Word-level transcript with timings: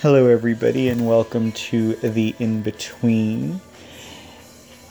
Hello, 0.00 0.28
everybody, 0.28 0.88
and 0.88 1.08
welcome 1.08 1.50
to 1.50 1.94
The 1.96 2.32
In 2.38 2.62
Between, 2.62 3.60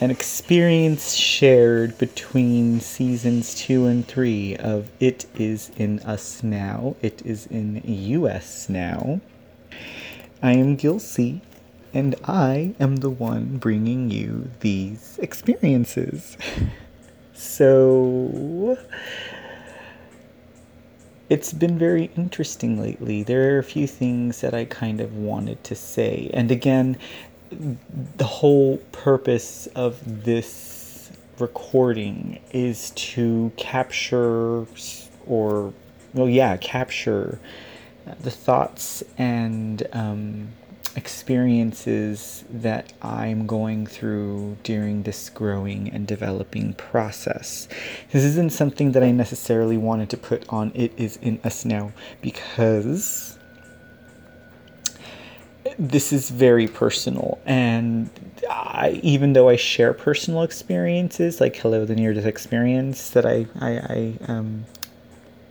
an 0.01 0.11
experience 0.11 1.13
shared 1.13 1.97
between 1.97 2.81
seasons 2.81 3.55
two 3.55 3.85
and 3.85 4.05
three 4.05 4.57
of 4.57 4.89
It 4.99 5.25
Is 5.33 5.71
in 5.77 5.99
Us 5.99 6.43
Now, 6.43 6.97
It 7.01 7.25
Is 7.25 7.45
in 7.45 7.81
US 7.85 8.67
Now. 8.67 9.21
I 10.43 10.51
am 10.51 10.75
Gilsey, 10.75 11.39
and 11.93 12.13
I 12.25 12.75
am 12.77 12.97
the 12.97 13.09
one 13.09 13.59
bringing 13.59 14.11
you 14.11 14.51
these 14.59 15.17
experiences. 15.21 16.37
so 17.33 18.77
it's 21.29 21.53
been 21.53 21.77
very 21.77 22.09
interesting 22.15 22.79
lately. 22.79 23.23
There 23.23 23.55
are 23.55 23.59
a 23.59 23.63
few 23.63 23.87
things 23.87 24.41
that 24.41 24.53
I 24.53 24.65
kind 24.65 25.01
of 25.01 25.15
wanted 25.15 25.63
to 25.65 25.75
say. 25.75 26.29
And 26.33 26.51
again, 26.51 26.97
the 27.51 28.25
whole 28.25 28.77
purpose 28.91 29.67
of 29.67 30.23
this 30.23 31.11
recording 31.39 32.39
is 32.51 32.91
to 32.91 33.51
capture 33.57 34.65
or, 35.25 35.73
well, 36.13 36.29
yeah, 36.29 36.57
capture 36.57 37.39
the 38.21 38.31
thoughts 38.31 39.03
and 39.17 39.85
um, 39.93 40.49
experiences 40.97 42.43
that 42.49 42.91
I'm 43.03 43.45
going 43.45 43.85
through 43.85 44.57
during 44.63 45.03
this 45.03 45.29
growing 45.29 45.89
and 45.89 46.07
developing 46.07 46.73
process. 46.73 47.67
This 48.11 48.23
isn't 48.23 48.51
something 48.51 48.93
that 48.93 49.03
I 49.03 49.11
necessarily 49.11 49.77
wanted 49.77 50.09
to 50.09 50.17
put 50.17 50.43
on 50.49 50.71
It 50.73 50.91
Is 50.97 51.17
in 51.17 51.39
Us 51.43 51.63
Now 51.63 51.91
because 52.21 53.37
this 55.77 56.11
is 56.11 56.31
very 56.31 56.67
personal 56.67 57.37
and 57.45 58.09
I, 58.49 58.99
even 59.03 59.33
though 59.33 59.49
I 59.49 59.55
share 59.57 59.93
personal 59.93 60.41
experiences 60.41 61.39
like 61.39 61.55
hello 61.57 61.85
the 61.85 61.95
near 61.95 62.13
death 62.13 62.25
experience 62.25 63.11
that 63.11 63.25
I, 63.25 63.45
I, 63.59 63.69
I 63.69 64.17
um, 64.27 64.65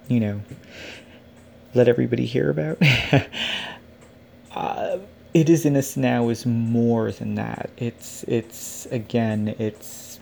you 0.08 0.18
know 0.18 0.40
let 1.74 1.86
everybody 1.86 2.24
hear 2.24 2.50
about 2.50 2.78
uh, 4.52 4.98
it 5.36 5.50
is 5.50 5.66
in 5.66 5.76
us 5.76 5.98
now 5.98 6.30
is 6.30 6.46
more 6.46 7.12
than 7.12 7.34
that. 7.34 7.68
It's 7.76 8.22
it's 8.22 8.86
again 8.86 9.54
it's 9.58 10.18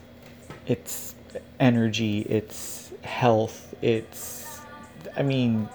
it's 0.67 1.15
energy, 1.57 2.23
it's 2.23 2.91
health, 3.01 3.73
it's 3.81 4.59
I 5.15 5.23
mean 5.23 5.69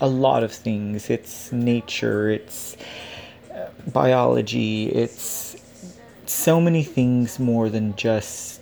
a 0.00 0.08
lot 0.08 0.42
of 0.42 0.50
things. 0.50 1.08
It's 1.08 1.52
nature, 1.52 2.30
it's 2.30 2.76
uh, 3.54 3.68
biology, 3.92 4.88
it's 4.88 5.56
so 6.26 6.60
many 6.60 6.82
things 6.82 7.38
more 7.38 7.68
than 7.68 7.94
just 7.94 8.60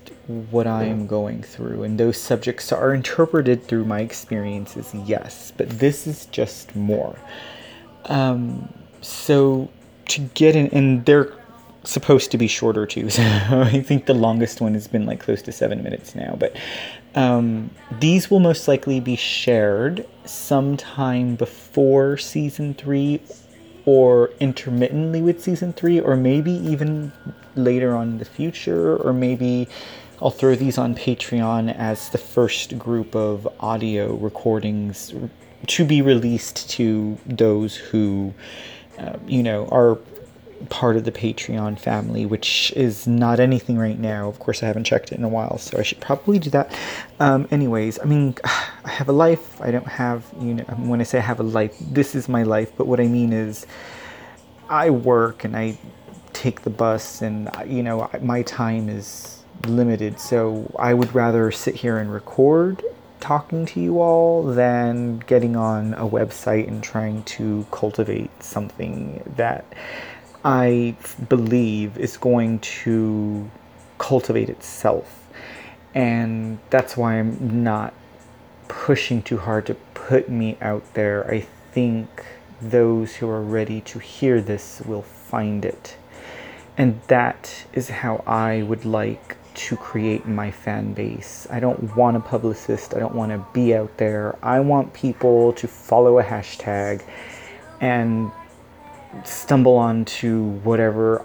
what 0.51 0.67
I 0.67 0.85
am 0.85 1.07
going 1.07 1.43
through. 1.43 1.85
And 1.85 1.99
those 1.99 2.21
subjects 2.21 2.71
are 2.71 2.93
interpreted 2.93 3.65
through 3.65 3.87
my 3.87 4.01
experiences, 4.01 4.95
yes, 5.07 5.55
but 5.57 5.71
this 5.71 6.07
is 6.07 6.27
just 6.27 6.77
more. 6.77 7.17
Um, 8.05 8.69
so 9.01 9.71
to 10.09 10.21
get 10.35 10.57
in, 10.57 10.69
and 10.69 11.05
they're 11.05 11.33
supposed 11.85 12.31
to 12.33 12.39
be 12.39 12.47
shorter 12.47 12.87
too. 12.87 13.09
So 13.19 13.23
I 13.63 13.81
think 13.81 14.07
the 14.07 14.15
longest 14.15 14.61
one 14.61 14.75
has 14.75 14.87
been 14.87 15.07
like 15.07 15.21
close 15.21 15.43
to 15.43 15.53
seven 15.53 15.83
minutes 15.83 16.15
now. 16.15 16.37
But 16.39 16.57
um, 17.15 17.71
these 17.99 18.31
will 18.31 18.41
most 18.41 18.69
likely 18.69 19.01
be 19.01 19.17
shared 19.17 20.07
sometime 20.25 21.37
before 21.37 22.17
season 22.19 22.75
three 22.75 23.21
or 23.87 24.31
intermittently 24.39 25.23
with 25.23 25.43
season 25.43 25.73
three, 25.73 25.99
or 25.99 26.15
maybe 26.15 26.53
even 26.53 27.11
later 27.55 27.97
on 27.97 28.09
in 28.09 28.19
the 28.19 28.25
future, 28.25 28.97
or 28.99 29.15
maybe 29.15 29.67
I'll 30.21 30.31
throw 30.31 30.55
these 30.55 30.77
on 30.77 30.95
Patreon 30.95 31.75
as 31.75 32.11
the 32.11 32.19
first 32.19 32.79
group 32.79 33.15
of 33.15 33.49
audio 33.61 34.15
recordings 34.15 35.15
to 35.69 35.85
be 35.85 36.03
released 36.03 36.69
to 36.71 37.17
those 37.25 37.77
who 37.77 38.35
uh, 38.99 39.19
you 39.27 39.43
know, 39.43 39.69
are 39.69 39.99
part 40.69 40.97
of 40.97 41.05
the 41.05 41.13
Patreon 41.13 41.79
family, 41.79 42.27
which 42.27 42.73
is 42.75 43.07
not 43.07 43.41
anything 43.41 43.79
right 43.79 43.99
now. 43.99 44.29
Of 44.29 44.39
course, 44.39 44.63
I 44.63 44.67
haven't 44.67 44.85
checked 44.85 45.13
it 45.13 45.19
in 45.19 45.25
a 45.25 45.29
while, 45.29 45.59
so 45.59 45.79
I 45.79 45.83
should 45.83 46.01
probably 46.01 46.39
do 46.39 46.51
that. 46.51 46.77
Um, 47.21 47.47
anyways, 47.51 47.99
I 48.01 48.05
mean, 48.05 48.35
I 48.45 48.91
have 48.91 49.09
a 49.09 49.13
life. 49.13 49.61
I 49.61 49.71
don't 49.71 49.87
have, 49.87 50.25
you 50.41 50.55
know, 50.55 50.65
when 50.65 51.01
I 51.01 51.05
say 51.05 51.19
I 51.19 51.23
have 51.23 51.41
a 51.41 51.45
life, 51.45 51.77
this 51.81 52.15
is 52.15 52.29
my 52.29 52.43
life, 52.43 52.73
but 52.77 52.87
what 52.87 53.01
I 53.01 53.07
mean 53.07 53.33
is 53.33 53.67
I 54.69 54.91
work 54.91 55.45
and 55.45 55.57
I 55.57 55.79
take 56.33 56.63
the 56.63 56.71
bus, 56.71 57.23
and, 57.23 57.51
you 57.67 57.83
know, 57.83 58.09
my 58.21 58.43
time 58.43 58.89
is 58.89 59.43
limited, 59.67 60.21
so 60.21 60.71
I 60.79 60.95
would 60.95 61.15
rather 61.15 61.51
sit 61.51 61.75
here 61.75 61.99
and 61.99 62.13
record 62.13 62.85
talking 63.21 63.67
to 63.67 63.81
you 63.81 64.01
all 64.01 64.43
than 64.43 65.19
getting 65.19 65.57
on 65.57 65.95
a 65.95 66.09
website 66.09 66.69
and 66.69 66.83
trying 66.83 67.23
to 67.25 67.67
cultivate 67.71 68.43
something 68.43 69.23
that 69.37 69.65
I 70.45 70.97
believe 71.29 71.99
is 71.99 72.17
going 72.17 72.61
to 72.61 73.51
cultivate 73.99 74.49
itself. 74.49 75.27
And 75.95 76.59
that's 76.71 76.97
why 76.97 77.19
I'm 77.19 77.63
not 77.65 77.93
pushing 78.69 79.23
too 79.23 79.39
hard 79.39 79.67
to 79.67 79.75
put 79.95 80.29
me 80.29 80.57
out 80.61 80.95
there. 80.95 81.29
I 81.31 81.41
think 81.73 82.25
those 82.61 83.17
who 83.17 83.29
are 83.29 83.43
ready 83.43 83.81
to 83.83 83.99
hear 83.99 84.41
this 84.41 84.81
will 84.85 85.03
find 85.03 85.65
it. 85.65 85.97
And 86.77 87.01
that 87.09 87.67
is 87.73 87.89
how 87.89 88.23
I 88.27 88.63
would 88.63 88.85
like 88.85 89.38
to 89.59 89.77
create 89.77 90.27
my 90.27 90.51
fan 90.51 90.93
base. 90.93 91.47
I 91.51 91.59
don't 91.59 91.97
want 91.97 92.17
a 92.17 92.21
publicist. 92.21 92.95
I 92.95 93.01
don't 93.01 93.15
want 93.15 93.33
to 93.33 93.45
be 93.53 93.75
out 93.75 93.97
there. 93.97 94.39
I 94.43 94.61
want 94.61 94.95
people 94.95 95.53
to 95.55 95.67
follow 95.67 96.21
a 96.21 96.23
hashtag 96.23 97.03
and 97.81 98.31
stumble 99.25 99.77
onto 99.77 100.51
whatever 100.61 101.25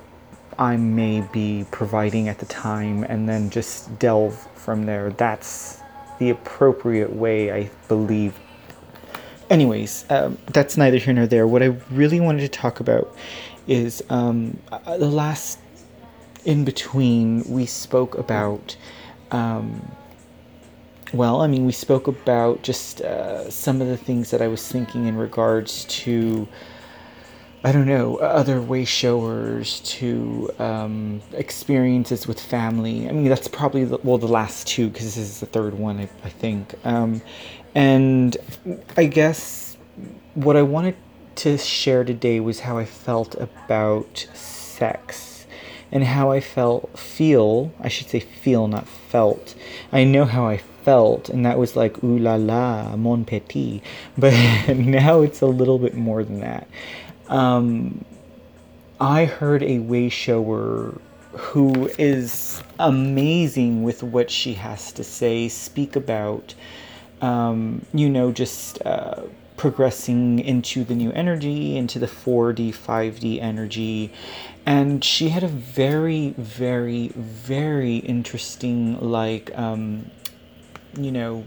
I 0.58 0.78
may 0.78 1.22
be 1.22 1.66
providing 1.70 2.28
at 2.28 2.40
the 2.40 2.48
time 2.48 3.04
and 3.04 3.30
then 3.30 3.52
just 3.52 4.00
delve 4.00 4.36
from 4.56 4.86
there. 4.86 5.12
That's 5.12 5.82
the 6.18 6.32
appropriate 6.32 7.14
way, 7.14 7.52
I 7.52 7.70
believe. 7.88 8.40
Anyways, 9.52 10.06
um, 10.10 10.40
that's 10.48 10.76
neither 10.76 10.98
here 10.98 11.14
nor 11.14 11.28
there. 11.28 11.46
What 11.46 11.62
I 11.62 11.76
really 11.92 12.20
wanted 12.20 12.42
to 12.42 12.50
talk 12.50 12.80
about 12.80 13.16
is 13.68 14.04
um, 14.10 14.58
uh, 14.72 14.98
the 14.98 15.10
last 15.10 15.60
in 16.46 16.66
between, 16.66 17.44
we 17.46 17.66
spoke 17.66 18.18
about, 18.18 18.76
um, 19.32 19.92
well, 21.14 21.42
I 21.42 21.48
mean, 21.48 21.66
we 21.66 21.72
spoke 21.72 22.08
about 22.08 22.64
just 22.64 23.02
uh, 23.02 23.50
some 23.50 23.82
of 23.82 23.88
the 23.88 23.98
things 23.98 24.32
that 24.32 24.42
I 24.42 24.48
was 24.48 24.68
thinking 24.68 25.06
in 25.06 25.16
regards 25.16 25.86
to, 25.86 26.48
I 27.64 27.72
don't 27.72 27.86
know, 27.86 28.18
other 28.18 28.62
way 28.62 28.84
showers, 28.84 29.80
to 29.82 30.50
um, 30.60 31.22
experiences 31.34 32.28
with 32.28 32.40
family. 32.40 33.08
I 33.08 33.12
mean, 33.12 33.30
that's 33.30 33.48
probably, 33.48 33.86
the, 33.86 34.00
well, 34.04 34.18
the 34.18 34.28
last 34.28 34.68
two, 34.68 34.90
because 34.90 35.16
this 35.16 35.18
is 35.18 35.40
the 35.40 35.46
third 35.46 35.74
one, 35.76 36.00
I, 36.00 36.10
I 36.24 36.30
think. 36.30 36.76
Um, 36.84 37.22
and 37.76 38.36
I 38.98 39.06
guess 39.06 39.78
what 40.34 40.58
I 40.58 40.62
wanted 40.62 40.96
to 41.36 41.58
share 41.58 42.04
today 42.04 42.40
was 42.40 42.60
how 42.60 42.78
I 42.78 42.86
felt 42.86 43.36
about 43.36 44.28
sex 44.34 45.33
and 45.94 46.04
how 46.04 46.32
I 46.32 46.42
felt 46.42 46.98
feel 46.98 47.72
I 47.80 47.88
should 47.88 48.10
say 48.10 48.20
feel 48.20 48.68
not 48.68 48.88
felt. 48.88 49.56
I 49.92 50.04
know 50.04 50.26
how 50.26 50.48
I 50.48 50.58
felt 50.58 51.30
and 51.30 51.46
that 51.46 51.58
was 51.58 51.76
like 51.78 52.04
ooh 52.04 52.18
la 52.18 52.36
la 52.36 52.98
mon 52.98 53.24
petit. 53.24 53.82
But 54.18 54.34
now 54.76 55.22
it's 55.22 55.42
a 55.42 55.46
little 55.46 55.80
bit 55.80 55.94
more 55.94 56.24
than 56.24 56.42
that. 56.42 56.68
Um, 57.28 58.04
I 59.00 59.26
heard 59.26 59.64
a 59.64 59.80
way 59.80 60.10
shower 60.10 61.00
who 61.32 61.90
is 61.98 62.62
amazing 62.80 63.84
with 63.84 64.04
what 64.04 64.30
she 64.30 64.54
has 64.56 64.92
to 64.94 65.04
say 65.04 65.48
speak 65.48 65.96
about 65.96 66.56
um, 67.22 67.86
you 67.94 68.10
know 68.10 68.32
just 68.32 68.82
uh, 68.86 69.22
progressing 69.64 70.40
into 70.40 70.84
the 70.84 70.94
new 70.94 71.10
energy, 71.14 71.78
into 71.78 71.98
the 71.98 72.06
4D, 72.06 72.76
5D 72.76 73.42
energy. 73.42 74.12
And 74.66 75.02
she 75.02 75.30
had 75.30 75.42
a 75.42 75.48
very, 75.48 76.32
very, 76.38 77.08
very 77.16 78.00
interesting, 78.00 79.00
like, 79.00 79.58
um, 79.58 80.12
you 80.98 81.14
know, 81.14 81.46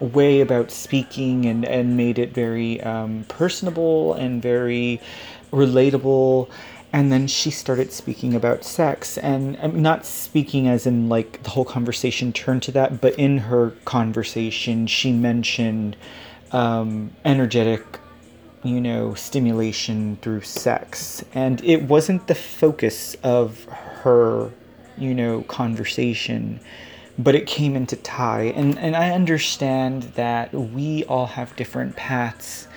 way 0.00 0.40
about 0.40 0.72
speaking 0.72 1.46
and, 1.46 1.64
and 1.64 1.96
made 1.96 2.18
it 2.18 2.34
very 2.34 2.80
um, 2.80 3.24
personable 3.28 4.14
and 4.14 4.42
very 4.42 5.00
relatable 5.52 6.50
and 6.92 7.12
then 7.12 7.26
she 7.26 7.50
started 7.50 7.92
speaking 7.92 8.34
about 8.34 8.64
sex 8.64 9.18
and 9.18 9.58
I'm 9.62 9.82
not 9.82 10.06
speaking 10.06 10.66
as 10.68 10.86
in 10.86 11.08
like 11.08 11.42
the 11.42 11.50
whole 11.50 11.64
conversation 11.64 12.32
turned 12.32 12.62
to 12.64 12.72
that 12.72 13.00
but 13.00 13.14
in 13.18 13.38
her 13.38 13.72
conversation 13.84 14.86
she 14.86 15.12
mentioned 15.12 15.96
um, 16.52 17.10
energetic 17.24 17.84
you 18.62 18.80
know, 18.80 19.14
stimulation 19.14 20.18
through 20.22 20.42
sex. 20.42 21.24
And 21.34 21.62
it 21.64 21.82
wasn't 21.84 22.26
the 22.26 22.34
focus 22.34 23.16
of 23.22 23.64
her, 23.64 24.50
you 24.96 25.14
know, 25.14 25.42
conversation, 25.42 26.60
but 27.18 27.34
it 27.34 27.46
came 27.46 27.76
into 27.76 27.96
tie. 27.96 28.52
And, 28.54 28.78
and 28.78 28.96
I 28.96 29.10
understand 29.10 30.04
that 30.14 30.52
we 30.52 31.04
all 31.04 31.26
have 31.26 31.54
different 31.56 31.96
paths 31.96 32.67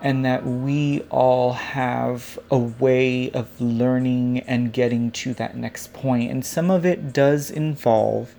and 0.00 0.24
that 0.24 0.46
we 0.46 1.00
all 1.10 1.54
have 1.54 2.38
a 2.50 2.58
way 2.58 3.30
of 3.32 3.60
learning 3.60 4.40
and 4.40 4.72
getting 4.72 5.10
to 5.10 5.34
that 5.34 5.56
next 5.56 5.92
point. 5.92 6.30
And 6.30 6.44
some 6.44 6.70
of 6.70 6.86
it 6.86 7.12
does 7.12 7.50
involve 7.50 8.34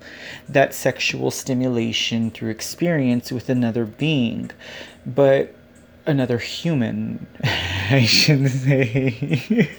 that 0.48 0.74
sexual 0.74 1.32
stimulation 1.32 2.32
through 2.32 2.50
experience 2.50 3.32
with 3.32 3.50
another 3.50 3.86
being. 3.86 4.52
But 5.06 5.54
another 6.06 6.38
human, 6.38 7.28
I 7.44 8.06
should 8.06 8.50
say. 8.50 9.70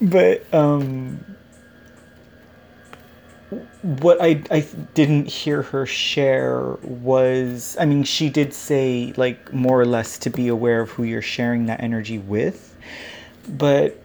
but 0.00 0.52
um, 0.52 1.35
what 3.82 4.20
I, 4.20 4.42
I 4.50 4.60
didn't 4.94 5.28
hear 5.28 5.62
her 5.62 5.86
share 5.86 6.60
was, 6.82 7.76
I 7.78 7.84
mean, 7.84 8.02
she 8.04 8.28
did 8.28 8.52
say, 8.52 9.12
like, 9.16 9.52
more 9.52 9.80
or 9.80 9.86
less 9.86 10.18
to 10.18 10.30
be 10.30 10.48
aware 10.48 10.80
of 10.80 10.90
who 10.90 11.04
you're 11.04 11.22
sharing 11.22 11.66
that 11.66 11.80
energy 11.80 12.18
with, 12.18 12.76
but 13.48 14.02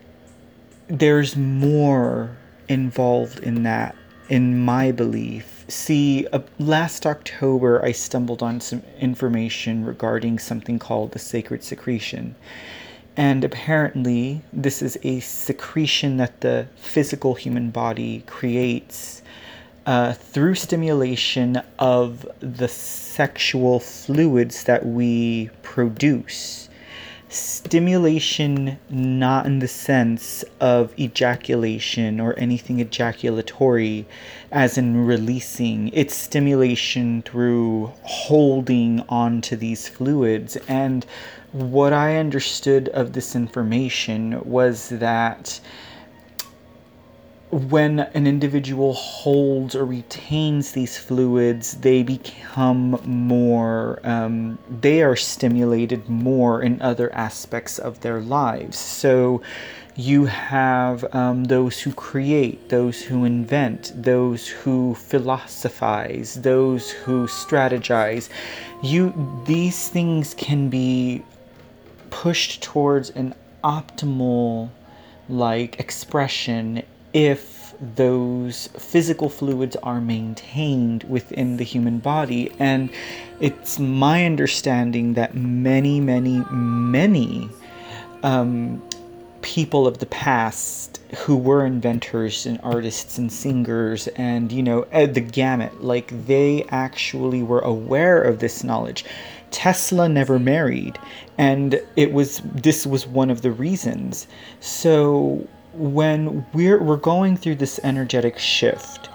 there's 0.88 1.36
more 1.36 2.38
involved 2.68 3.40
in 3.40 3.64
that, 3.64 3.96
in 4.30 4.64
my 4.64 4.92
belief 4.92 5.52
see, 5.72 6.28
uh, 6.28 6.40
last 6.60 7.06
October 7.06 7.84
I 7.84 7.92
stumbled 7.92 8.44
on 8.44 8.60
some 8.60 8.84
information 9.00 9.86
regarding 9.86 10.40
something 10.40 10.80
called 10.80 11.12
the 11.12 11.20
sacred 11.20 11.64
secretion. 11.64 12.36
And 13.18 13.44
apparently, 13.44 14.42
this 14.54 14.82
is 14.82 14.98
a 15.04 15.20
secretion 15.20 16.18
that 16.18 16.42
the 16.42 16.68
physical 16.78 17.36
human 17.36 17.70
body 17.70 18.24
creates 18.26 19.22
uh, 19.86 20.14
through 20.14 20.56
stimulation 20.56 21.62
of 21.80 22.26
the 22.40 22.68
sexual 22.68 23.80
fluids 23.80 24.64
that 24.64 24.86
we 24.86 25.50
produce. 25.62 26.70
Stimulation 27.28 28.78
not 28.90 29.46
in 29.46 29.60
the 29.60 29.68
sense 29.68 30.44
of 30.60 30.94
ejaculation 31.00 32.20
or 32.20 32.38
anything 32.38 32.82
ejaculatory 32.82 34.06
as 34.52 34.78
in 34.78 35.06
releasing. 35.06 35.90
It's 35.94 36.14
stimulation 36.14 37.22
through 37.22 37.94
holding 38.04 39.00
on 39.08 39.42
to 39.42 39.56
these 39.56 39.88
fluids. 39.88 40.58
And 40.68 41.06
what 41.52 41.94
i 41.94 42.18
understood 42.18 42.88
of 42.90 43.14
this 43.14 43.36
information 43.36 44.42
was 44.46 44.90
that 44.90 45.60
when 47.52 48.00
an 48.00 48.28
individual 48.28 48.94
holds 48.94 49.76
or 49.76 49.84
retains 49.84 50.72
these 50.72 50.98
fluids, 50.98 51.74
they 51.74 52.02
become 52.02 52.92
more, 53.04 54.00
um, 54.04 54.58
they 54.80 55.04
are 55.04 55.18
stimulated 55.18 56.08
more 56.08 56.62
in 56.62 56.82
other 56.82 57.14
aspects 57.14 57.78
of 57.78 58.00
their 58.00 58.22
lives. 58.22 58.78
So 58.78 59.42
you 59.98 60.26
have 60.26 61.14
um, 61.14 61.44
those 61.44 61.82
who 61.82 61.92
create, 61.92 62.70
those 62.70 63.02
who 63.02 63.26
invent, 63.26 63.92
those 63.96 64.48
who 64.48 64.96
philosophize, 64.96 66.36
those 66.36 66.90
who 66.90 67.28
strategize. 67.28 68.30
You, 68.82 69.14
these 69.46 69.90
things 69.90 70.34
can 70.36 70.70
be 70.70 71.26
pushed 72.12 72.62
towards 72.62 73.10
an 73.10 73.34
optimal 73.64 74.70
like 75.28 75.80
expression 75.80 76.84
if 77.14 77.74
those 77.96 78.68
physical 78.78 79.28
fluids 79.28 79.76
are 79.78 80.00
maintained 80.00 81.04
within 81.06 81.58
the 81.58 81.64
human 81.64 81.98
body. 81.98 82.52
And 82.60 82.92
it's 83.40 83.80
my 83.80 84.26
understanding 84.26 85.16
that 85.16 85.34
many, 85.34 86.00
many, 86.00 86.44
many 86.52 87.50
um, 88.22 88.84
people 89.42 89.88
of 89.88 89.98
the 89.98 90.06
past 90.06 91.00
who 91.18 91.36
were 91.36 91.66
inventors 91.66 92.46
and 92.46 92.60
artists 92.62 93.18
and 93.18 93.32
singers 93.32 94.08
and, 94.10 94.52
you 94.52 94.62
know, 94.62 94.84
the 94.92 95.22
gamut, 95.22 95.84
like 95.84 96.26
they 96.28 96.64
actually 96.70 97.42
were 97.42 97.60
aware 97.62 98.22
of 98.22 98.40
this 98.40 98.64
knowledge. 98.64 99.06
Tesla 99.52 100.10
never 100.10 100.40
married, 100.40 100.98
and 101.38 101.80
it 101.96 102.14
was 102.14 102.42
this 102.44 102.88
was 102.88 103.06
one 103.06 103.30
of 103.30 103.42
the 103.42 103.52
reasons. 103.52 104.28
So 104.60 105.48
when 105.74 106.46
we're 106.54 106.82
we're 106.82 106.98
going 106.98 107.38
through 107.38 107.56
this 107.56 107.80
energetic 107.84 108.38
shift 108.38 109.10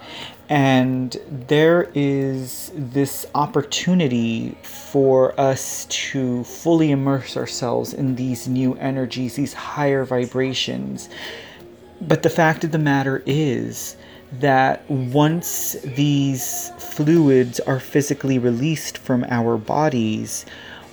and 0.49 1.17
there 1.49 1.91
is 1.95 2.71
this 2.75 3.27
opportunity 3.35 4.57
for 4.63 5.39
us 5.41 5.87
to 5.87 6.45
fully 6.45 6.93
immerse 6.93 7.37
ourselves 7.37 7.93
in 7.93 8.15
these 8.15 8.47
new 8.47 8.75
energies, 8.77 9.35
these 9.35 9.53
higher 9.53 10.05
vibrations. 10.05 11.09
But 12.01 12.23
the 12.23 12.31
fact 12.31 12.63
of 12.63 12.71
the 12.71 12.79
matter 12.79 13.23
is 13.27 13.97
that 14.33 14.89
once 14.91 15.77
these 15.85 16.71
fluids 16.79 17.61
are 17.61 17.81
physically 17.81 18.39
released 18.39 18.99
from 18.99 19.25
our 19.29 19.57
bodies, 19.57 20.47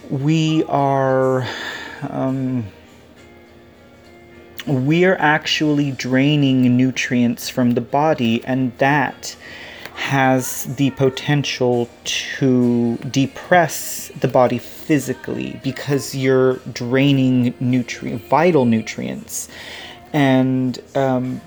we 0.09 0.63
are. 0.65 1.45
Um, 2.09 2.65
we're 4.65 5.18
actually 5.18 5.91
draining 5.91 6.77
nutrients 6.77 7.50
from 7.50 7.71
the 7.71 7.81
body, 7.81 8.44
and 8.45 8.77
that 8.77 9.35
has 9.95 10.63
the 10.75 10.89
potential 10.91 11.89
to 12.03 12.97
depress 13.12 14.09
the 14.21 14.27
body 14.27 14.57
physically 14.57 15.59
because 15.63 16.15
you're 16.15 16.56
draining 16.71 17.53
nutrient 17.59 18.24
vital 18.24 18.65
nutrients 18.65 19.50
and 20.12 20.81
um, 20.95 21.39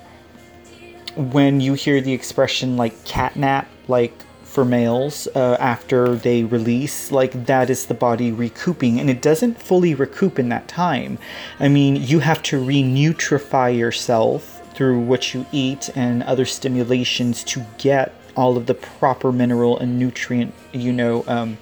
when 1.16 1.60
you 1.60 1.74
hear 1.74 2.00
the 2.00 2.12
expression 2.12 2.76
like 2.76 2.94
catnap 3.04 3.66
like 3.88 4.12
for 4.44 4.64
males 4.64 5.28
uh, 5.34 5.56
after 5.60 6.14
they 6.16 6.44
release, 6.44 7.12
like 7.12 7.46
that 7.46 7.68
is 7.68 7.86
the 7.86 7.94
body 7.94 8.32
recouping, 8.32 8.98
and 8.98 9.10
it 9.10 9.20
doesn't 9.20 9.60
fully 9.60 9.94
recoup 9.94 10.38
in 10.38 10.48
that 10.48 10.66
time. 10.66 11.18
I 11.60 11.68
mean, 11.68 11.96
you 11.96 12.20
have 12.20 12.42
to 12.44 12.58
renutrify 12.58 13.76
yourself 13.76 14.62
through 14.74 15.00
what 15.00 15.34
you 15.34 15.44
eat 15.52 15.90
and 15.94 16.22
other 16.22 16.46
stimulations 16.46 17.44
to 17.44 17.64
get 17.76 18.14
all 18.34 18.56
of 18.56 18.66
the 18.66 18.74
proper 18.74 19.32
mineral 19.32 19.78
and 19.78 19.98
nutrient, 19.98 20.54
you 20.72 20.92
know, 20.92 21.24
um, 21.26 21.58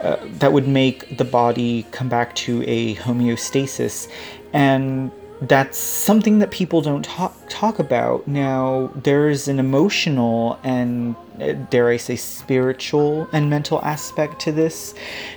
uh, 0.00 0.16
that 0.38 0.52
would 0.52 0.66
make 0.66 1.16
the 1.16 1.24
body 1.24 1.86
come 1.90 2.08
back 2.08 2.34
to 2.34 2.62
a 2.66 2.94
homeostasis. 2.96 4.10
And 4.52 5.10
that's 5.42 5.76
something 5.76 6.38
that 6.38 6.50
people 6.50 6.80
don't 6.80 7.04
talk 7.04 7.34
talk 7.48 7.78
about. 7.78 8.26
Now, 8.26 8.90
there's 8.94 9.48
an 9.48 9.58
emotional 9.58 10.58
and 10.64 11.14
uh, 11.40 11.52
dare 11.70 11.88
I 11.88 11.98
say 11.98 12.16
spiritual 12.16 13.28
and 13.32 13.50
mental 13.50 13.82
aspect 13.82 14.40
to 14.42 14.52
this 14.52 14.94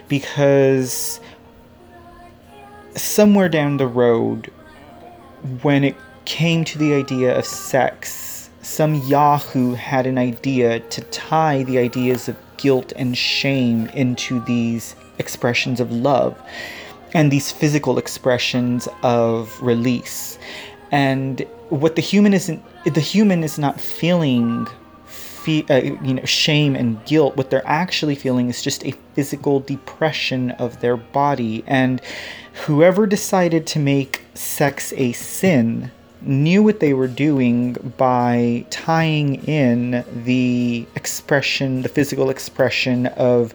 because 0.07 1.19
somewhere 2.95 3.49
down 3.49 3.77
the 3.77 3.87
road 3.87 4.51
when 5.61 5.83
it 5.83 5.95
came 6.25 6.63
to 6.65 6.77
the 6.77 6.93
idea 6.93 7.37
of 7.37 7.45
sex, 7.45 8.49
some 8.61 8.95
Yahoo 8.95 9.73
had 9.73 10.05
an 10.05 10.17
idea 10.17 10.79
to 10.79 11.01
tie 11.01 11.63
the 11.63 11.77
ideas 11.77 12.29
of 12.29 12.37
guilt 12.57 12.93
and 12.95 13.17
shame 13.17 13.87
into 13.87 14.43
these 14.45 14.95
expressions 15.17 15.79
of 15.79 15.91
love 15.91 16.41
and 17.13 17.31
these 17.31 17.51
physical 17.51 17.97
expressions 17.97 18.87
of 19.03 19.61
release. 19.61 20.37
And 20.91 21.41
what 21.69 21.95
the 21.95 22.01
human 22.01 22.33
isn't, 22.33 22.63
the 22.85 22.99
human 22.99 23.43
is 23.43 23.59
not 23.59 23.79
feeling, 23.79 24.67
fe- 25.05 25.65
uh, 25.69 26.03
you 26.03 26.15
know, 26.15 26.25
shame 26.25 26.75
and 26.75 27.03
guilt. 27.05 27.35
What 27.37 27.49
they're 27.49 27.67
actually 27.67 28.15
feeling 28.15 28.49
is 28.49 28.61
just 28.61 28.85
a 28.85 28.91
physical 29.13 29.59
depression 29.59 30.51
of 30.51 30.79
their 30.81 30.97
body. 30.97 31.63
And 31.67 32.01
whoever 32.65 33.05
decided 33.05 33.67
to 33.67 33.79
make 33.79 34.23
sex 34.33 34.93
a 34.93 35.11
sin 35.13 35.91
knew 36.21 36.61
what 36.61 36.79
they 36.81 36.93
were 36.93 37.07
doing 37.07 37.73
by 37.97 38.65
tying 38.69 39.35
in 39.45 40.03
the 40.25 40.85
expression, 40.95 41.81
the 41.81 41.89
physical 41.89 42.29
expression 42.29 43.05
of 43.07 43.53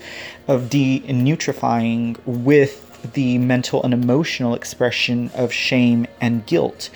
of 0.49 0.71
de-nutrifying 0.71 2.19
with 2.27 2.94
the 3.13 3.39
mental 3.39 3.83
and 3.83 3.95
emotional 3.95 4.55
expression 4.55 5.31
of 5.35 5.53
shame 5.53 6.07
and 6.21 6.45
guilt. 6.47 6.91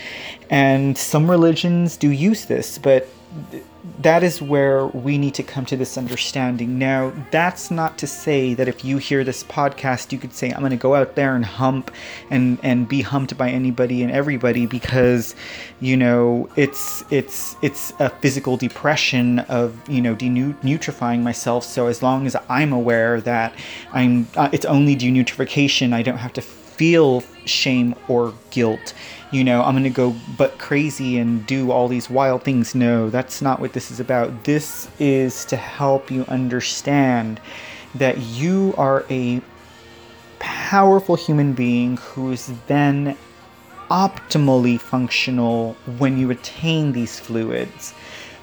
And 0.51 0.97
some 0.97 1.31
religions 1.31 1.97
do 1.97 2.11
use 2.11 2.47
this, 2.47 2.79
but 2.79 3.09
that 4.01 4.23
is 4.23 4.41
where 4.41 4.87
we 4.87 5.19
need 5.19 5.35
to 5.35 5.43
come 5.43 5.65
to 5.67 5.77
this 5.77 5.99
understanding. 5.99 6.79
Now, 6.79 7.13
that's 7.31 7.71
not 7.71 7.99
to 7.99 8.07
say 8.07 8.55
that 8.55 8.69
if 8.69 8.85
you 8.85 8.99
hear 8.99 9.25
this 9.25 9.45
podcast, 9.45 10.13
you 10.13 10.19
could 10.19 10.33
say, 10.33 10.51
I'm 10.51 10.61
going 10.61 10.71
to 10.71 10.77
go 10.77 10.95
out 10.95 11.15
there 11.15 11.35
and 11.35 11.45
hump 11.45 11.91
and, 12.31 12.59
and 12.63 12.89
be 12.89 13.03
humped 13.03 13.37
by 13.37 13.51
anybody 13.51 14.03
and 14.03 14.13
everybody 14.13 14.67
because, 14.67 15.35
you 15.81 15.97
know, 15.97 16.49
it's, 16.57 17.05
it's, 17.11 17.57
it's 17.63 17.93
a 17.99 18.11
physical 18.11 18.57
depression 18.57 19.41
of, 19.41 19.77
you 19.89 20.01
know, 20.01 20.15
denutrifying 20.15 21.23
myself. 21.23 21.65
So 21.65 21.87
as 21.87 22.03
long 22.03 22.27
as 22.27 22.37
I'm 22.49 22.73
aware 22.73 23.21
that 23.23 23.55
I'm, 23.93 24.29
uh, 24.37 24.49
it's 24.53 24.67
only 24.67 24.97
denutrification, 24.97 25.93
I 25.93 26.03
don't 26.03 26.19
have 26.19 26.33
to 26.35 26.43
feel 26.79 27.23
shame 27.45 27.95
or 28.09 28.33
guilt 28.51 28.95
you 29.31 29.45
know, 29.45 29.63
I'm 29.63 29.75
going 29.75 29.85
to 29.85 29.91
go 29.91 30.15
but 30.37 30.59
crazy 30.59 31.19
and 31.19 31.47
do 31.47 31.71
all 31.71 31.89
these 31.89 32.09
wild 32.09 32.45
things. 32.45 32.75
No, 32.75 33.11
that's 33.11 33.43
not 33.43 33.61
what 33.61 33.75
this 33.75 33.91
is 33.91 34.01
about. 34.01 34.45
This 34.45 34.89
is 34.99 35.45
to 35.47 35.57
help 35.57 36.11
you 36.11 36.25
understand 36.29 37.41
that 37.95 38.19
you 38.19 38.75
are 38.79 39.05
a 39.11 39.43
powerful 40.39 41.15
human 41.15 41.53
being 41.53 41.99
who 41.99 42.33
is 42.33 42.53
then 42.69 43.17
optimally 43.91 44.81
functional 44.81 45.75
when 45.99 46.19
you 46.19 46.31
attain 46.31 46.93
these 46.93 47.19
fluids. 47.19 47.93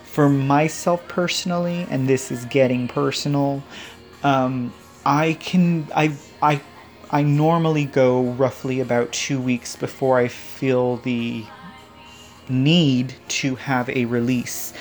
For 0.04 0.30
myself 0.30 1.06
personally, 1.08 1.88
and 1.90 2.08
this 2.08 2.32
is 2.32 2.46
getting 2.46 2.88
personal, 2.88 3.64
um, 4.24 4.74
I 5.06 5.34
can 5.34 5.88
I 5.94 6.16
I 6.42 6.62
I 7.12 7.24
normally 7.24 7.86
go 7.86 8.24
roughly 8.32 8.80
about 8.80 9.12
two 9.12 9.40
weeks 9.40 9.76
before 9.76 10.18
I 10.18 10.28
feel 10.28 10.98
the 10.98 11.46
need 12.50 13.14
to 13.28 13.56
have 13.56 13.90
a 13.90 14.06
release. 14.06 14.74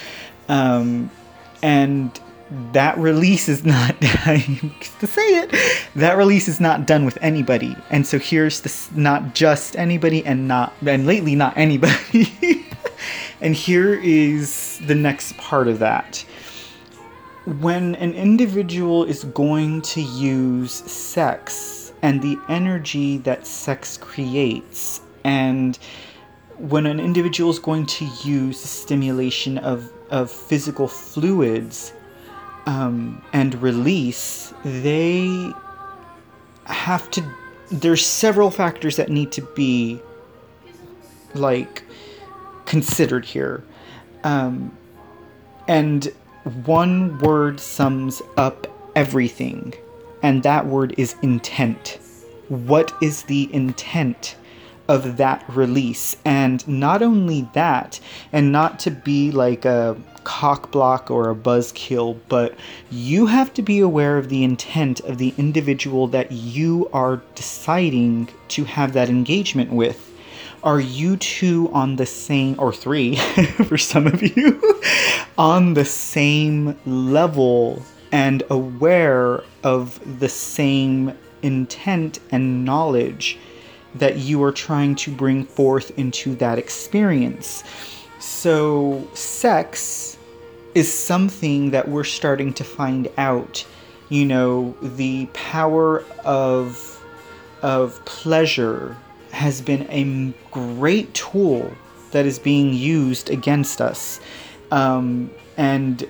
Um, 0.49 1.11
and 1.63 2.19
that 2.73 2.99
release 2.99 3.49
is 3.49 3.65
not 3.65 4.01
to 4.01 5.07
say 5.07 5.39
it 5.39 5.55
that 5.97 6.17
release 6.17 6.47
is 6.47 6.61
not 6.61 6.87
done 6.87 7.05
with 7.05 7.19
anybody. 7.21 7.75
And 7.91 8.07
so 8.07 8.19
here's 8.19 8.61
this 8.61 8.91
not 8.93 9.35
just 9.35 9.77
anybody 9.77 10.25
and 10.27 10.47
not 10.47 10.75
and 10.87 11.07
lately 11.07 11.35
not 11.35 11.57
anybody. 11.57 12.65
And 13.41 13.55
here 13.55 13.95
is 13.95 14.81
the 14.87 14.95
next 14.95 15.37
part 15.37 15.69
of 15.69 15.79
that. 15.81 16.25
When 17.45 17.95
an 17.97 18.15
individual 18.15 19.05
is 19.05 19.25
going 19.25 19.83
to 19.83 20.01
use 20.01 20.73
sex 20.73 21.84
and 22.05 22.21
the 22.21 22.39
energy 22.51 23.17
that 23.17 23.47
sex 23.47 23.97
creates. 23.97 25.01
And 25.25 25.79
when 26.59 26.85
an 26.85 27.01
individual 27.01 27.51
is 27.51 27.59
going 27.59 27.87
to 27.87 28.05
use 28.23 28.61
stimulation 28.61 29.57
of, 29.57 29.91
of 30.11 30.31
physical 30.31 30.87
fluids 30.87 31.95
um, 32.67 33.25
and 33.33 33.55
release, 33.63 34.53
they 34.67 35.51
have 36.67 37.11
to. 37.13 37.25
There's 37.71 38.05
several 38.05 38.51
factors 38.51 38.97
that 38.97 39.09
need 39.09 39.33
to 39.33 39.41
be 39.41 39.99
like 41.33 41.85
considered 42.67 43.25
here. 43.25 43.65
Um, 44.25 44.77
and 45.67 46.05
one 46.67 47.19
word 47.21 47.61
sums 47.61 48.21
up 48.37 48.67
everything 48.95 49.73
and 50.25 50.43
that 50.43 50.67
word 50.67 50.95
is 50.97 51.17
intent. 51.21 51.99
What 52.49 52.95
is 53.03 53.25
the 53.25 53.55
intent 53.55 54.37
of 54.89 55.19
that 55.19 55.45
release? 55.49 56.17
And 56.25 56.67
not 56.67 57.03
only 57.03 57.47
that, 57.53 58.01
and 58.33 58.51
not 58.51 58.79
to 58.81 58.91
be 58.91 59.31
like 59.31 59.67
a 59.67 59.99
cock 60.25 60.71
block 60.73 61.11
or 61.11 61.29
a 61.29 61.35
buzzkill, 61.35 62.19
but 62.31 62.55
you 62.91 63.27
have 63.27 63.53
to 63.53 63.61
be 63.61 63.81
aware 63.81 64.17
of 64.17 64.31
the 64.31 64.45
intent 64.45 65.01
of 65.01 65.19
the 65.19 65.35
individual 65.37 66.07
that 66.07 66.33
you 66.33 66.89
are 66.95 67.21
deciding 67.35 68.31
to 68.49 68.65
have 68.65 68.95
that 68.95 69.11
engagement 69.11 69.73
with. 69.73 70.11
Are 70.63 70.81
you 70.81 71.19
two 71.19 71.71
on 71.75 71.97
the 71.97 72.07
same, 72.07 72.57
or 72.59 72.73
three 72.73 73.17
for 73.69 73.77
some 73.77 74.07
of 74.07 74.23
you, 74.23 74.75
on 75.37 75.75
the 75.75 75.85
same 75.85 76.79
level 76.87 77.83
and 78.15 78.45
aware 78.49 79.43
of 79.65 80.21
the 80.21 80.29
same 80.29 81.13
intent 81.43 82.21
and 82.31 82.65
knowledge 82.65 83.37
that 83.97 84.19
you 84.19 84.41
are 84.45 84.53
trying 84.53 84.95
to 84.95 85.11
bring 85.11 85.45
forth 85.45 85.91
into 85.99 86.37
that 86.37 86.57
experience. 86.57 87.65
So, 88.21 89.07
sex 89.15 90.17
is 90.77 90.93
something 90.93 91.73
that 91.73 91.89
we're 91.89 92.05
starting 92.05 92.55
to 92.55 92.63
find 92.63 93.11
out. 93.19 93.67
You 94.11 94.27
know, 94.27 94.77
the 94.81 95.27
power 95.35 96.05
of 96.25 97.03
of 97.63 98.03
pleasure 98.05 98.97
has 99.33 99.61
been 99.61 99.89
a 99.91 100.33
great 100.53 101.13
tool 101.15 101.73
that 102.13 102.27
is 102.27 102.39
being 102.39 102.75
used 102.75 103.29
against 103.29 103.81
us. 103.81 104.21
Um, 104.71 105.33
and 105.57 106.09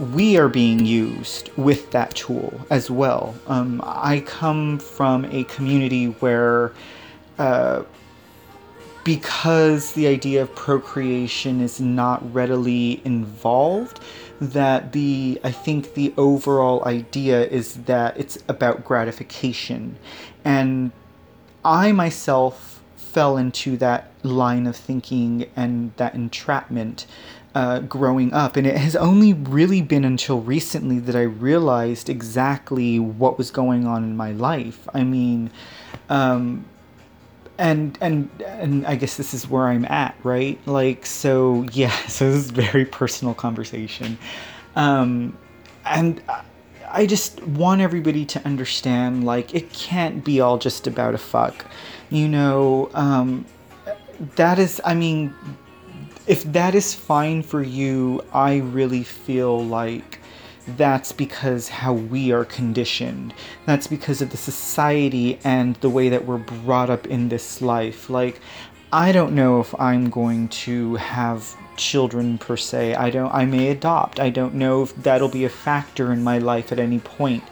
we 0.00 0.38
are 0.38 0.48
being 0.48 0.86
used 0.86 1.50
with 1.56 1.90
that 1.90 2.14
tool 2.14 2.58
as 2.70 2.90
well. 2.90 3.34
Um, 3.46 3.82
I 3.84 4.20
come 4.20 4.78
from 4.78 5.26
a 5.26 5.44
community 5.44 6.06
where, 6.06 6.72
uh, 7.38 7.82
because 9.04 9.92
the 9.92 10.06
idea 10.06 10.42
of 10.42 10.54
procreation 10.54 11.60
is 11.60 11.80
not 11.80 12.32
readily 12.32 13.02
involved, 13.04 14.00
that 14.40 14.92
the 14.92 15.38
I 15.44 15.52
think 15.52 15.92
the 15.92 16.14
overall 16.16 16.82
idea 16.86 17.46
is 17.46 17.74
that 17.84 18.16
it's 18.16 18.38
about 18.48 18.84
gratification, 18.84 19.98
and 20.46 20.92
I 21.62 21.92
myself 21.92 22.80
fell 22.96 23.36
into 23.36 23.76
that 23.76 24.12
line 24.22 24.66
of 24.66 24.76
thinking 24.76 25.50
and 25.56 25.92
that 25.96 26.14
entrapment 26.14 27.06
uh, 27.54 27.80
growing 27.80 28.32
up. 28.32 28.56
And 28.56 28.66
it 28.66 28.76
has 28.76 28.96
only 28.96 29.34
really 29.34 29.82
been 29.82 30.04
until 30.04 30.40
recently 30.40 30.98
that 31.00 31.16
I 31.16 31.22
realized 31.22 32.08
exactly 32.08 32.98
what 32.98 33.38
was 33.38 33.50
going 33.50 33.86
on 33.86 34.04
in 34.04 34.16
my 34.16 34.32
life. 34.32 34.88
I 34.94 35.04
mean, 35.04 35.50
um, 36.08 36.64
and 37.58 37.98
and 38.00 38.30
and 38.42 38.86
I 38.86 38.94
guess 38.94 39.16
this 39.16 39.34
is 39.34 39.48
where 39.48 39.68
I'm 39.68 39.84
at, 39.84 40.14
right? 40.22 40.58
Like, 40.66 41.04
so 41.04 41.66
yeah. 41.72 41.94
So 42.06 42.30
this 42.30 42.44
is 42.44 42.50
very 42.50 42.84
personal 42.84 43.34
conversation, 43.34 44.18
um, 44.76 45.36
and. 45.84 46.22
I 46.92 47.06
just 47.06 47.40
want 47.44 47.80
everybody 47.80 48.24
to 48.24 48.44
understand, 48.44 49.22
like, 49.22 49.54
it 49.54 49.72
can't 49.72 50.24
be 50.24 50.40
all 50.40 50.58
just 50.58 50.88
about 50.88 51.14
a 51.14 51.18
fuck. 51.18 51.64
You 52.10 52.26
know, 52.26 52.90
um, 52.94 53.46
that 54.34 54.58
is, 54.58 54.80
I 54.84 54.94
mean, 54.94 55.32
if 56.30 56.44
that 56.44 56.76
is 56.76 56.94
fine 56.94 57.42
for 57.42 57.60
you, 57.60 58.24
I 58.32 58.58
really 58.58 59.02
feel 59.02 59.66
like 59.66 60.20
that's 60.76 61.10
because 61.10 61.68
how 61.68 61.92
we 61.92 62.30
are 62.30 62.44
conditioned. 62.44 63.34
That's 63.66 63.88
because 63.88 64.22
of 64.22 64.30
the 64.30 64.36
society 64.36 65.40
and 65.42 65.74
the 65.76 65.90
way 65.90 66.08
that 66.08 66.26
we're 66.26 66.38
brought 66.38 66.88
up 66.88 67.08
in 67.08 67.30
this 67.30 67.60
life. 67.60 68.08
Like, 68.08 68.40
I 68.92 69.10
don't 69.10 69.34
know 69.34 69.58
if 69.58 69.74
I'm 69.80 70.08
going 70.08 70.46
to 70.66 70.94
have 70.94 71.56
children 71.76 72.38
per 72.38 72.56
se. 72.56 72.94
I 72.94 73.10
don't 73.10 73.34
I 73.34 73.44
may 73.44 73.68
adopt. 73.70 74.20
I 74.20 74.30
don't 74.30 74.54
know 74.54 74.84
if 74.84 74.94
that'll 74.94 75.28
be 75.28 75.44
a 75.44 75.48
factor 75.48 76.12
in 76.12 76.22
my 76.22 76.38
life 76.38 76.70
at 76.70 76.78
any 76.78 77.00
point. 77.00 77.42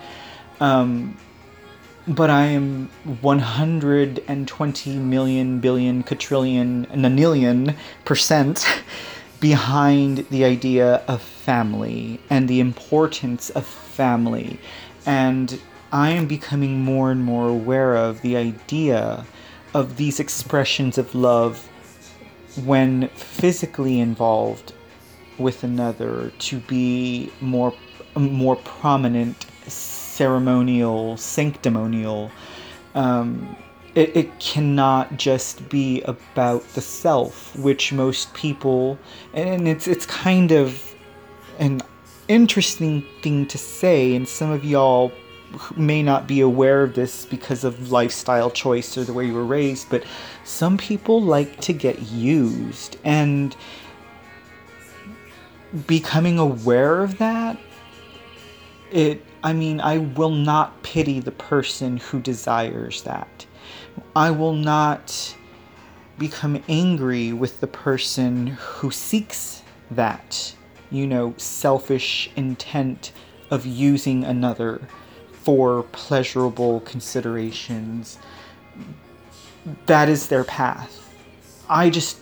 Um, 0.61 1.19
but 2.09 2.31
I 2.31 2.47
am 2.47 2.89
120 3.21 4.97
million, 4.97 5.61
billion, 5.61 6.03
quadrillion, 6.03 6.87
nanillion 6.87 7.77
percent 8.07 8.67
behind 9.41 10.27
the 10.31 10.45
idea 10.45 10.97
of 11.07 11.21
family 11.21 12.21
and 12.31 12.49
the 12.49 12.61
importance 12.61 13.51
of 13.51 13.67
family. 13.67 14.59
And 15.05 15.61
I 15.93 16.11
am 16.11 16.27
becoming 16.27 16.81
more 16.81 17.11
and 17.11 17.23
more 17.23 17.49
aware 17.49 17.95
of 17.97 18.23
the 18.23 18.37
idea 18.37 19.27
of 19.75 19.97
these 19.97 20.19
expressions 20.19 20.97
of 20.97 21.15
love 21.15 21.69
when 22.65 23.09
physically 23.09 24.01
involved 24.01 24.73
with 25.37 25.63
another 25.63 26.33
to 26.39 26.59
be 26.61 27.31
more 27.41 27.73
more 28.17 28.57
prominent 28.57 29.47
ceremonial, 30.19 31.17
sanctimonial. 31.17 32.31
Um, 32.97 33.57
it, 33.95 34.17
it 34.17 34.41
cannot 34.41 35.17
just 35.17 35.69
be 35.69 36.03
about 36.03 36.63
the 36.75 36.81
self, 36.81 37.57
which 37.57 37.93
most 37.93 38.35
people, 38.35 38.99
and 39.33 39.69
it's 39.69 39.87
it's 39.87 40.07
kind 40.07 40.51
of 40.51 40.95
an 41.61 41.81
interesting 42.27 43.05
thing 43.23 43.47
to 43.47 43.59
say, 43.59 44.17
and 44.17 44.29
some 44.29 44.51
of 44.51 44.65
y'all 44.65 45.13
may 45.77 46.03
not 46.03 46.27
be 46.27 46.41
aware 46.41 46.83
of 46.83 46.95
this 46.95 47.25
because 47.25 47.63
of 47.65 47.91
lifestyle 47.93 48.51
choice 48.51 48.99
or 48.99 49.05
the 49.05 49.13
way 49.13 49.25
you 49.27 49.35
were 49.35 49.47
raised, 49.47 49.89
but 49.89 50.03
some 50.45 50.77
people 50.77 51.23
like 51.23 51.61
to 51.61 51.73
get 51.73 52.03
used, 52.11 52.97
and 53.05 53.57
becoming 55.87 56.39
aware 56.39 57.05
of 57.05 57.19
that, 57.19 57.57
it, 58.91 59.23
I 59.43 59.53
mean, 59.53 59.81
I 59.81 59.99
will 59.99 60.31
not 60.31 60.83
pity 60.83 61.21
the 61.21 61.31
person 61.33 61.99
who 61.99 62.21
desires 62.21 63.03
that. 63.03 63.47
I 64.17 64.31
will 64.31 64.55
not 64.55 65.37
become 66.19 66.63
angry 66.69 67.33
with 67.33 67.61
the 67.61 67.67
person 67.67 68.49
who 68.49 68.91
seeks 68.91 69.63
that, 69.91 70.55
you 70.91 71.07
know, 71.07 71.35
selfish 71.37 72.31
intent 72.37 73.13
of 73.51 73.65
using 73.65 74.25
another 74.25 74.81
for 75.33 75.85
pleasurable 75.93 76.81
considerations. 76.81 78.19
That 79.87 80.09
is 80.09 80.29
their 80.29 80.45
path. 80.45 81.15
I 81.69 81.91
just 81.91 82.19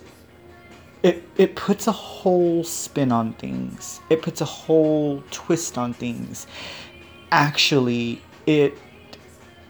it 1.02 1.22
it 1.36 1.54
puts 1.56 1.86
a 1.86 1.92
whole 1.92 2.64
spin 2.64 3.12
on 3.12 3.32
things. 3.34 4.00
It 4.10 4.22
puts 4.22 4.40
a 4.40 4.44
whole 4.44 5.22
twist 5.30 5.78
on 5.78 5.92
things. 5.92 6.46
Actually, 7.32 8.22
it 8.46 8.78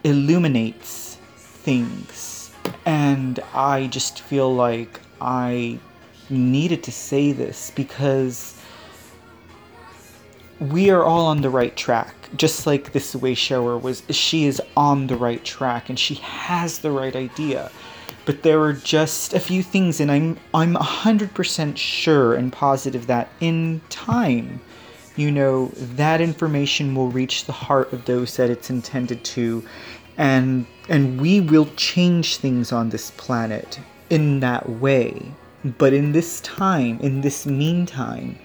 illuminates 0.04 1.18
things. 1.36 2.52
And 2.84 3.40
I 3.54 3.88
just 3.88 4.20
feel 4.20 4.54
like 4.54 5.00
I 5.20 5.78
needed 6.30 6.82
to 6.84 6.92
say 6.92 7.32
this 7.32 7.70
because 7.74 8.60
we 10.60 10.90
are 10.90 11.04
all 11.04 11.26
on 11.26 11.40
the 11.40 11.50
right 11.50 11.76
track. 11.76 12.14
Just 12.36 12.66
like 12.66 12.92
this 12.92 13.14
way 13.14 13.34
shower 13.34 13.78
was, 13.78 14.02
she 14.10 14.46
is 14.46 14.60
on 14.76 15.06
the 15.06 15.16
right 15.16 15.44
track 15.44 15.88
and 15.88 15.98
she 15.98 16.14
has 16.14 16.78
the 16.78 16.90
right 16.90 17.14
idea. 17.14 17.70
But 18.24 18.42
there 18.42 18.60
are 18.62 18.72
just 18.72 19.34
a 19.34 19.40
few 19.40 19.62
things, 19.62 20.00
and 20.00 20.10
I'm 20.10 20.36
I'm 20.52 20.74
hundred 20.74 21.32
percent 21.32 21.78
sure 21.78 22.34
and 22.34 22.52
positive 22.52 23.06
that 23.06 23.28
in 23.38 23.80
time, 23.88 24.60
you 25.16 25.30
know, 25.30 25.70
that 25.74 26.20
information 26.20 26.94
will 26.94 27.10
reach 27.10 27.44
the 27.44 27.52
heart 27.52 27.92
of 27.92 28.04
those 28.04 28.36
that 28.36 28.50
it's 28.50 28.70
intended 28.70 29.24
to, 29.24 29.64
and 30.16 30.66
and 30.88 31.20
we 31.20 31.40
will 31.40 31.66
change 31.76 32.36
things 32.36 32.72
on 32.72 32.90
this 32.90 33.10
planet 33.12 33.80
in 34.10 34.40
that 34.40 34.68
way. 34.68 35.32
But 35.78 35.92
in 35.92 36.12
this 36.12 36.40
time, 36.42 37.00
in 37.00 37.22
this 37.22 37.44
meantime, 37.46 38.38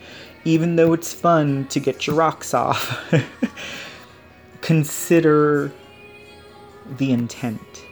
even 0.44 0.76
though 0.76 0.94
it's 0.94 1.14
fun 1.14 1.68
to 1.68 1.80
get 1.80 2.08
your 2.08 2.16
rocks 2.16 2.54
off, 2.54 3.14
consider 4.62 5.72
the 6.98 7.12
intent. 7.12 7.86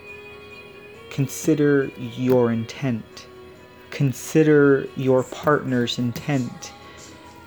Consider 1.12 1.92
your 1.98 2.52
intent. 2.52 3.28
Consider 3.92 4.88
your 4.96 5.24
partner's 5.24 6.00
intent. 6.00 6.72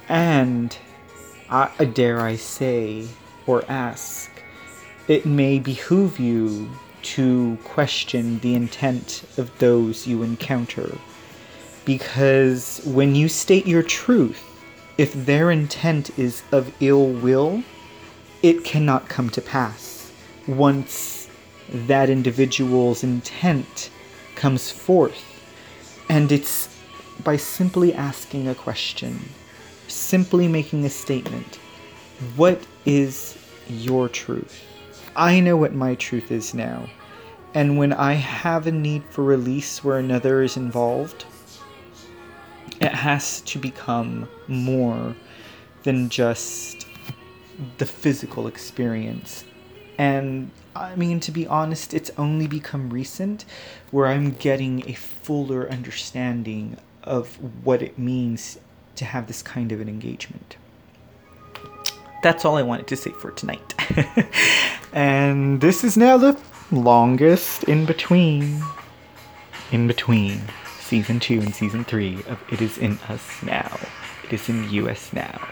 And, 0.08 0.76
uh, 1.52 1.84
dare 1.84 2.20
I 2.20 2.36
say, 2.36 3.06
or 3.46 3.64
ask, 3.68 4.30
it 5.06 5.26
may 5.26 5.58
behoove 5.58 6.18
you 6.18 6.70
to 7.02 7.58
question 7.64 8.38
the 8.38 8.54
intent 8.54 9.24
of 9.36 9.58
those 9.58 10.06
you 10.06 10.22
encounter. 10.22 10.96
Because 11.84 12.80
when 12.86 13.14
you 13.14 13.28
state 13.28 13.66
your 13.66 13.82
truth, 13.82 14.42
if 14.96 15.12
their 15.12 15.50
intent 15.50 16.16
is 16.18 16.42
of 16.52 16.72
ill 16.80 17.08
will, 17.08 17.62
it 18.42 18.64
cannot 18.64 19.08
come 19.08 19.30
to 19.30 19.42
pass 19.42 20.12
once 20.46 21.28
that 21.68 22.08
individual's 22.08 23.02
intent 23.02 23.90
comes 24.36 24.70
forth. 24.70 25.24
And 26.08 26.32
it's 26.32 26.68
by 27.24 27.36
simply 27.36 27.92
asking 27.92 28.48
a 28.48 28.54
question, 28.54 29.20
simply 29.92 30.48
making 30.48 30.84
a 30.84 30.90
statement. 30.90 31.56
What 32.36 32.64
is 32.86 33.36
your 33.68 34.08
truth? 34.08 34.62
I 35.14 35.40
know 35.40 35.56
what 35.56 35.74
my 35.74 35.94
truth 35.96 36.30
is 36.30 36.54
now. 36.54 36.88
And 37.54 37.76
when 37.76 37.92
I 37.92 38.14
have 38.14 38.66
a 38.66 38.72
need 38.72 39.04
for 39.10 39.22
release 39.22 39.84
where 39.84 39.98
another 39.98 40.42
is 40.42 40.56
involved, 40.56 41.26
it 42.80 42.92
has 42.94 43.42
to 43.42 43.58
become 43.58 44.28
more 44.48 45.14
than 45.82 46.08
just 46.08 46.86
the 47.78 47.86
physical 47.86 48.46
experience. 48.46 49.44
And 49.98 50.50
I 50.74 50.96
mean, 50.96 51.20
to 51.20 51.30
be 51.30 51.46
honest, 51.46 51.92
it's 51.92 52.10
only 52.16 52.46
become 52.46 52.88
recent 52.90 53.44
where 53.90 54.06
I'm 54.06 54.30
getting 54.32 54.88
a 54.88 54.94
fuller 54.94 55.68
understanding 55.68 56.78
of 57.04 57.36
what 57.64 57.82
it 57.82 57.98
means 57.98 58.58
to 58.96 59.04
have 59.04 59.26
this 59.26 59.42
kind 59.42 59.72
of 59.72 59.80
an 59.80 59.88
engagement. 59.88 60.56
That's 62.22 62.44
all 62.44 62.56
I 62.56 62.62
wanted 62.62 62.86
to 62.88 62.96
say 62.96 63.10
for 63.10 63.32
tonight. 63.32 63.74
and 64.92 65.60
this 65.60 65.82
is 65.82 65.96
now 65.96 66.16
the 66.16 66.38
longest 66.70 67.64
in 67.64 67.84
between. 67.84 68.62
In 69.72 69.86
between 69.86 70.40
season 70.80 71.18
two 71.18 71.40
and 71.40 71.54
season 71.54 71.84
three 71.84 72.16
of 72.28 72.38
It 72.50 72.60
Is 72.60 72.78
In 72.78 72.98
Us 73.08 73.42
Now. 73.42 73.78
It 74.24 74.32
is 74.32 74.48
in 74.48 74.70
US 74.70 75.12
now. 75.12 75.48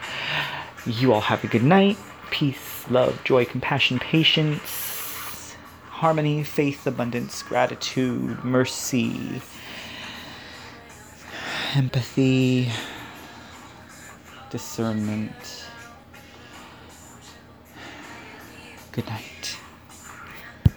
You 0.85 1.13
all 1.13 1.21
have 1.21 1.43
a 1.43 1.47
good 1.47 1.63
night. 1.63 1.97
Peace, 2.29 2.89
love, 2.89 3.23
joy, 3.23 3.45
compassion, 3.45 3.99
patience, 3.99 5.55
harmony, 5.89 6.43
faith, 6.43 6.87
abundance, 6.87 7.43
gratitude, 7.43 8.43
mercy, 8.43 9.41
empathy, 11.75 12.71
discernment. 14.51 15.65
Good 18.91 19.07
night. 19.07 19.60